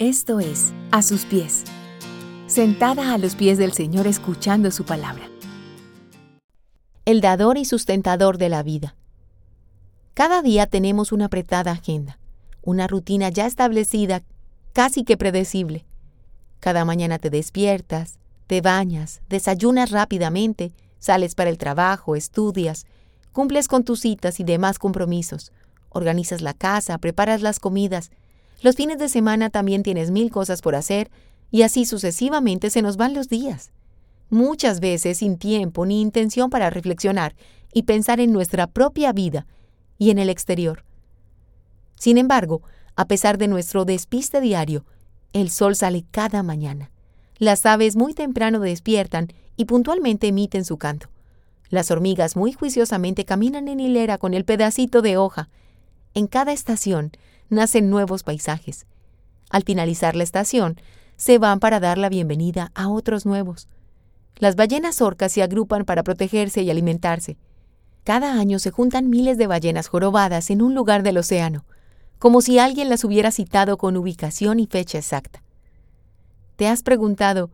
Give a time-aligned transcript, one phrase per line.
[0.00, 1.62] Esto es A sus pies,
[2.46, 5.28] sentada a los pies del Señor escuchando su palabra.
[7.04, 8.96] El dador y sustentador de la vida.
[10.14, 12.18] Cada día tenemos una apretada agenda,
[12.62, 14.22] una rutina ya establecida,
[14.72, 15.84] casi que predecible.
[16.60, 22.86] Cada mañana te despiertas, te bañas, desayunas rápidamente, sales para el trabajo, estudias,
[23.32, 25.52] cumples con tus citas y demás compromisos,
[25.90, 28.10] organizas la casa, preparas las comidas,
[28.62, 31.10] los fines de semana también tienes mil cosas por hacer
[31.50, 33.70] y así sucesivamente se nos van los días.
[34.28, 37.34] Muchas veces sin tiempo ni intención para reflexionar
[37.72, 39.46] y pensar en nuestra propia vida
[39.98, 40.84] y en el exterior.
[41.98, 42.62] Sin embargo,
[42.96, 44.84] a pesar de nuestro despiste diario,
[45.32, 46.90] el sol sale cada mañana.
[47.38, 51.08] Las aves muy temprano despiertan y puntualmente emiten su canto.
[51.70, 55.48] Las hormigas muy juiciosamente caminan en hilera con el pedacito de hoja.
[56.14, 57.12] En cada estación
[57.50, 58.86] nacen nuevos paisajes.
[59.50, 60.80] Al finalizar la estación,
[61.16, 63.68] se van para dar la bienvenida a otros nuevos.
[64.36, 67.36] Las ballenas orcas se agrupan para protegerse y alimentarse.
[68.04, 71.66] Cada año se juntan miles de ballenas jorobadas en un lugar del océano,
[72.18, 75.42] como si alguien las hubiera citado con ubicación y fecha exacta.
[76.56, 77.50] ¿Te has preguntado,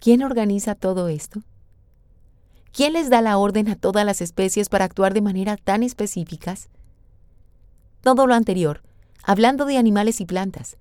[0.00, 1.42] ¿quién organiza todo esto?
[2.72, 6.68] ¿Quién les da la orden a todas las especies para actuar de manera tan específicas?
[8.02, 8.82] Todo lo anterior
[9.22, 10.76] hablando de animales y plantas.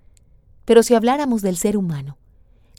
[0.65, 2.17] Pero si habláramos del ser humano,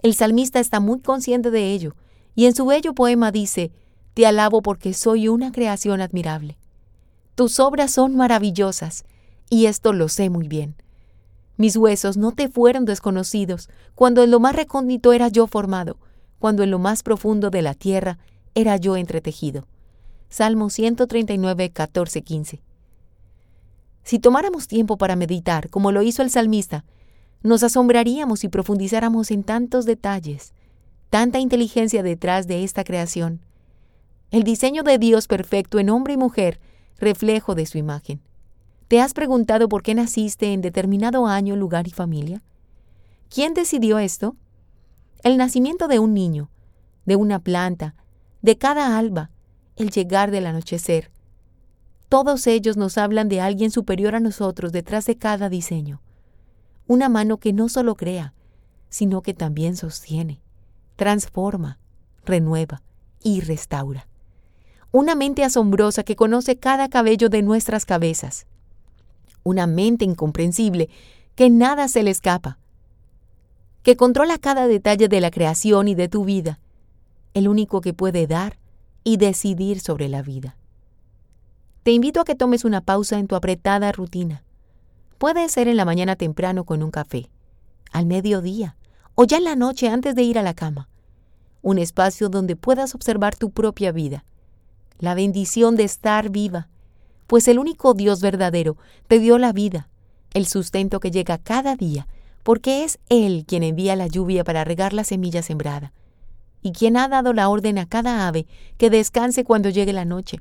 [0.03, 1.95] el salmista está muy consciente de ello,
[2.35, 3.73] y en su bello poema dice,
[4.15, 6.59] Te alabo porque soy una creación admirable.
[7.35, 9.05] Tus obras son maravillosas,
[9.49, 10.75] y esto lo sé muy bien.
[11.57, 15.99] Mis huesos no te fueron desconocidos, cuando en lo más recóndito era yo formado,
[16.39, 18.19] cuando en lo más profundo de la tierra
[18.55, 19.67] era yo entretejido.
[20.29, 22.63] Salmo 139, 14, 15.
[24.03, 26.85] Si tomáramos tiempo para meditar, como lo hizo el salmista,
[27.43, 30.53] nos asombraríamos y profundizáramos en tantos detalles,
[31.11, 33.41] tanta inteligencia detrás de esta creación.
[34.31, 36.61] El diseño de Dios perfecto en hombre y mujer,
[36.99, 38.21] reflejo de su imagen.
[38.89, 42.43] ¿Te has preguntado por qué naciste en determinado año, lugar y familia?
[43.29, 44.37] ¿Quién decidió esto?
[45.23, 46.51] El nacimiento de un niño,
[47.07, 47.95] de una planta,
[48.43, 49.31] de cada alba,
[49.77, 51.11] el llegar del anochecer,
[52.13, 56.03] todos ellos nos hablan de alguien superior a nosotros detrás de cada diseño.
[56.87, 58.35] Una mano que no solo crea,
[58.91, 60.43] sino que también sostiene,
[60.97, 61.79] transforma,
[62.27, 62.83] renueva
[63.23, 64.09] y restaura.
[64.91, 68.45] Una mente asombrosa que conoce cada cabello de nuestras cabezas.
[69.43, 70.91] Una mente incomprensible
[71.35, 72.59] que nada se le escapa.
[73.83, 76.61] Que controla cada detalle de la creación y de tu vida.
[77.33, 78.59] El único que puede dar
[79.03, 80.59] y decidir sobre la vida.
[81.83, 84.45] Te invito a que tomes una pausa en tu apretada rutina.
[85.19, 87.29] Puede ser en la mañana temprano con un café,
[87.91, 88.77] al mediodía
[89.17, 90.89] o ya en la noche antes de ir a la cama.
[91.61, 94.25] Un espacio donde puedas observar tu propia vida.
[94.99, 96.69] La bendición de estar viva,
[97.27, 98.77] pues el único Dios verdadero
[99.09, 99.89] te dio la vida,
[100.35, 102.07] el sustento que llega cada día,
[102.45, 105.93] porque es Él quien envía la lluvia para regar la semilla sembrada,
[106.63, 108.47] y quien ha dado la orden a cada ave
[108.79, 110.41] que descanse cuando llegue la noche,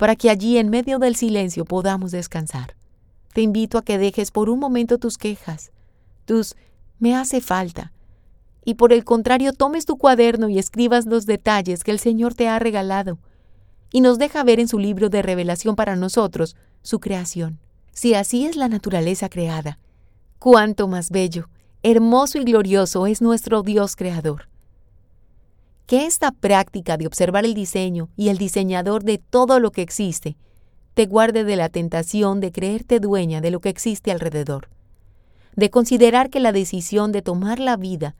[0.00, 2.74] para que allí en medio del silencio podamos descansar.
[3.34, 5.72] Te invito a que dejes por un momento tus quejas,
[6.24, 6.56] tus
[6.98, 7.92] me hace falta,
[8.64, 12.48] y por el contrario tomes tu cuaderno y escribas los detalles que el Señor te
[12.48, 13.18] ha regalado,
[13.92, 17.58] y nos deja ver en su libro de revelación para nosotros su creación.
[17.92, 19.78] Si así es la naturaleza creada,
[20.38, 21.50] cuánto más bello,
[21.82, 24.48] hermoso y glorioso es nuestro Dios creador
[25.90, 30.36] que esta práctica de observar el diseño y el diseñador de todo lo que existe
[30.94, 34.68] te guarde de la tentación de creerte dueña de lo que existe alrededor,
[35.56, 38.14] de considerar que la decisión de tomar la vida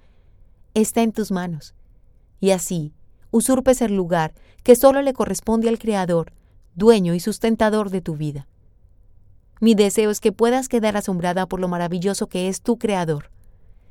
[0.74, 1.76] está en tus manos,
[2.40, 2.92] y así
[3.30, 6.32] usurpes el lugar que solo le corresponde al Creador,
[6.74, 8.48] dueño y sustentador de tu vida.
[9.60, 13.30] Mi deseo es que puedas quedar asombrada por lo maravilloso que es tu Creador,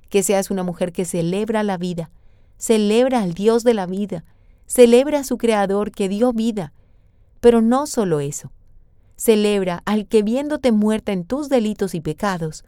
[0.10, 2.12] que seas una mujer que celebra la vida,
[2.60, 4.24] celebra al Dios de la vida,
[4.68, 6.74] celebra a su Creador que dio vida.
[7.40, 8.52] Pero no solo eso,
[9.16, 12.64] celebra al que viéndote muerta en tus delitos y pecados,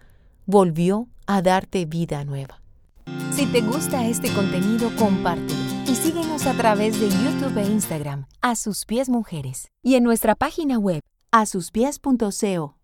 [0.47, 2.61] volvió a darte vida nueva.
[3.31, 8.55] Si te gusta este contenido, compártelo y síguenos a través de YouTube e Instagram, a
[8.55, 11.01] sus pies mujeres, y en nuestra página web,
[11.31, 12.75] a asuspies.co.